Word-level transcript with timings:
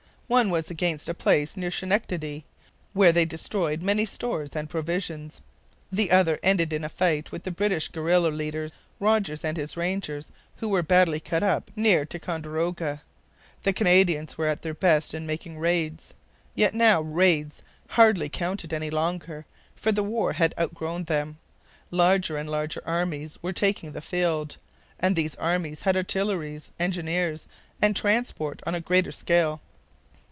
One 0.31 0.49
was 0.49 0.69
against 0.71 1.09
a 1.09 1.13
place 1.13 1.57
near 1.57 1.69
Schenectady, 1.69 2.45
where 2.93 3.11
they 3.11 3.25
destroyed 3.25 3.81
many 3.81 4.05
stores 4.05 4.51
and 4.55 4.69
provisions. 4.69 5.41
The 5.91 6.09
other 6.09 6.39
ended 6.41 6.71
in 6.71 6.85
a 6.85 6.87
fight 6.87 7.33
with 7.33 7.43
the 7.43 7.51
British 7.51 7.89
guerilla 7.89 8.29
leader 8.29 8.69
Rogers 8.97 9.43
and 9.43 9.57
his 9.57 9.75
rangers, 9.75 10.31
who 10.55 10.69
were 10.69 10.83
badly 10.83 11.19
cut 11.19 11.43
up 11.43 11.69
near 11.75 12.05
Ticonderoga. 12.05 13.01
The 13.63 13.73
Canadians 13.73 14.37
were 14.37 14.45
at 14.47 14.61
their 14.61 14.73
best 14.73 15.13
in 15.13 15.27
making 15.27 15.57
raids. 15.59 16.13
Yet 16.55 16.73
now 16.73 17.01
raids 17.01 17.61
hardly 17.89 18.29
counted 18.29 18.71
any 18.71 18.89
longer, 18.89 19.45
for 19.75 19.91
the 19.91 20.01
war 20.01 20.31
had 20.31 20.55
outgrown 20.57 21.03
them. 21.03 21.39
Larger 21.89 22.37
and 22.37 22.49
larger 22.49 22.81
armies 22.85 23.37
were 23.41 23.51
taking 23.51 23.91
the 23.91 23.99
field, 23.99 24.55
and 24.97 25.13
these 25.17 25.35
armies 25.35 25.81
had 25.81 25.97
artillery, 25.97 26.57
engineers, 26.79 27.47
and 27.81 27.93
transport 27.97 28.61
on 28.65 28.73
a 28.73 28.79
greater 28.79 29.11
scale. 29.11 29.59